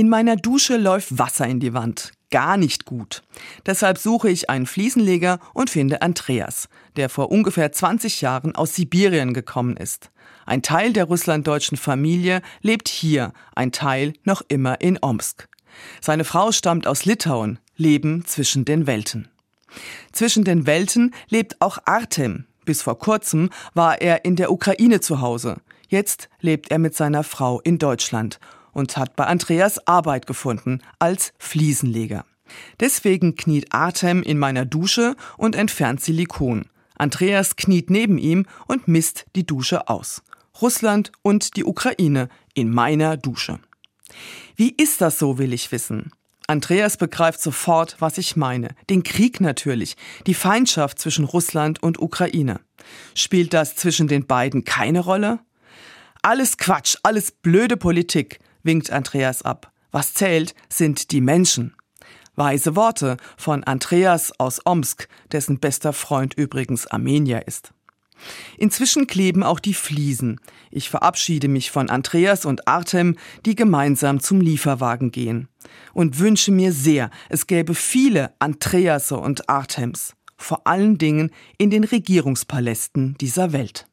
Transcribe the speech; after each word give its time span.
In 0.00 0.08
meiner 0.08 0.36
Dusche 0.36 0.78
läuft 0.78 1.18
Wasser 1.18 1.46
in 1.46 1.60
die 1.60 1.74
Wand. 1.74 2.12
Gar 2.30 2.56
nicht 2.56 2.86
gut. 2.86 3.22
Deshalb 3.66 3.98
suche 3.98 4.30
ich 4.30 4.48
einen 4.48 4.64
Fliesenleger 4.64 5.40
und 5.52 5.68
finde 5.68 6.00
Andreas, 6.00 6.70
der 6.96 7.10
vor 7.10 7.30
ungefähr 7.30 7.70
20 7.70 8.22
Jahren 8.22 8.54
aus 8.54 8.74
Sibirien 8.74 9.34
gekommen 9.34 9.76
ist. 9.76 10.10
Ein 10.46 10.62
Teil 10.62 10.94
der 10.94 11.04
russlanddeutschen 11.04 11.76
Familie 11.76 12.40
lebt 12.62 12.88
hier, 12.88 13.34
ein 13.54 13.72
Teil 13.72 14.14
noch 14.24 14.40
immer 14.48 14.80
in 14.80 14.98
Omsk. 15.02 15.50
Seine 16.00 16.24
Frau 16.24 16.50
stammt 16.50 16.86
aus 16.86 17.04
Litauen, 17.04 17.58
leben 17.76 18.24
zwischen 18.24 18.64
den 18.64 18.86
Welten. 18.86 19.28
Zwischen 20.12 20.44
den 20.44 20.64
Welten 20.64 21.12
lebt 21.28 21.60
auch 21.60 21.76
Artem. 21.84 22.46
Bis 22.64 22.80
vor 22.80 22.98
kurzem 22.98 23.50
war 23.74 24.00
er 24.00 24.24
in 24.24 24.36
der 24.36 24.50
Ukraine 24.50 25.02
zu 25.02 25.20
Hause. 25.20 25.58
Jetzt 25.88 26.30
lebt 26.40 26.70
er 26.70 26.78
mit 26.78 26.96
seiner 26.96 27.22
Frau 27.22 27.60
in 27.60 27.76
Deutschland 27.78 28.40
und 28.72 28.96
hat 28.96 29.16
bei 29.16 29.26
Andreas 29.26 29.86
Arbeit 29.86 30.26
gefunden 30.26 30.80
als 30.98 31.32
Fliesenleger. 31.38 32.24
Deswegen 32.80 33.36
kniet 33.36 33.72
Artem 33.72 34.22
in 34.22 34.38
meiner 34.38 34.64
Dusche 34.64 35.14
und 35.36 35.54
entfernt 35.54 36.00
Silikon. 36.00 36.66
Andreas 36.96 37.56
kniet 37.56 37.90
neben 37.90 38.18
ihm 38.18 38.46
und 38.66 38.88
misst 38.88 39.26
die 39.36 39.46
Dusche 39.46 39.88
aus. 39.88 40.22
Russland 40.60 41.12
und 41.22 41.56
die 41.56 41.64
Ukraine 41.64 42.28
in 42.54 42.70
meiner 42.70 43.16
Dusche. 43.16 43.60
Wie 44.56 44.70
ist 44.70 45.00
das 45.00 45.18
so, 45.18 45.38
will 45.38 45.52
ich 45.52 45.72
wissen. 45.72 46.12
Andreas 46.46 46.96
begreift 46.96 47.40
sofort, 47.40 47.96
was 48.00 48.18
ich 48.18 48.34
meine. 48.34 48.74
Den 48.90 49.04
Krieg 49.04 49.40
natürlich, 49.40 49.96
die 50.26 50.34
Feindschaft 50.34 50.98
zwischen 50.98 51.24
Russland 51.24 51.80
und 51.82 52.00
Ukraine. 52.00 52.60
Spielt 53.14 53.54
das 53.54 53.76
zwischen 53.76 54.08
den 54.08 54.26
beiden 54.26 54.64
keine 54.64 55.00
Rolle? 55.00 55.38
Alles 56.22 56.58
Quatsch, 56.58 56.96
alles 57.04 57.30
blöde 57.30 57.76
Politik 57.76 58.40
winkt 58.62 58.90
Andreas 58.90 59.42
ab. 59.42 59.72
Was 59.90 60.14
zählt, 60.14 60.54
sind 60.68 61.10
die 61.10 61.20
Menschen. 61.20 61.74
Weise 62.36 62.76
Worte 62.76 63.16
von 63.36 63.64
Andreas 63.64 64.32
aus 64.38 64.64
Omsk, 64.64 65.08
dessen 65.32 65.58
bester 65.58 65.92
Freund 65.92 66.34
übrigens 66.34 66.86
Armenier 66.86 67.46
ist. 67.46 67.72
Inzwischen 68.56 69.06
kleben 69.06 69.42
auch 69.42 69.60
die 69.60 69.74
Fliesen. 69.74 70.40
Ich 70.70 70.90
verabschiede 70.90 71.48
mich 71.48 71.70
von 71.70 71.90
Andreas 71.90 72.44
und 72.44 72.68
Artem, 72.68 73.16
die 73.46 73.54
gemeinsam 73.54 74.20
zum 74.20 74.40
Lieferwagen 74.40 75.10
gehen. 75.10 75.48
Und 75.94 76.18
wünsche 76.18 76.52
mir 76.52 76.72
sehr, 76.72 77.10
es 77.28 77.46
gäbe 77.46 77.74
viele 77.74 78.34
Andreasse 78.38 79.16
und 79.16 79.48
Artems. 79.48 80.14
Vor 80.36 80.66
allen 80.66 80.98
Dingen 80.98 81.30
in 81.58 81.70
den 81.70 81.84
Regierungspalästen 81.84 83.16
dieser 83.20 83.52
Welt. 83.52 83.86